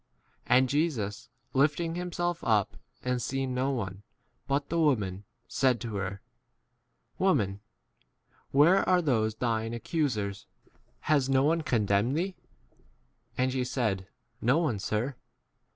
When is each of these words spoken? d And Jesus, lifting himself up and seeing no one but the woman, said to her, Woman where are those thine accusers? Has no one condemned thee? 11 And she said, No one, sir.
d 0.01 0.25
And 0.47 0.67
Jesus, 0.67 1.29
lifting 1.53 1.93
himself 1.93 2.43
up 2.43 2.75
and 3.03 3.21
seeing 3.21 3.53
no 3.53 3.69
one 3.69 4.01
but 4.47 4.69
the 4.69 4.79
woman, 4.79 5.25
said 5.47 5.79
to 5.81 5.95
her, 5.97 6.21
Woman 7.19 7.59
where 8.49 8.79
are 8.89 9.03
those 9.03 9.35
thine 9.35 9.75
accusers? 9.75 10.47
Has 11.01 11.29
no 11.29 11.43
one 11.43 11.61
condemned 11.61 12.17
thee? 12.17 12.33
11 13.35 13.37
And 13.37 13.51
she 13.51 13.63
said, 13.63 14.07
No 14.41 14.57
one, 14.57 14.79
sir. 14.79 15.17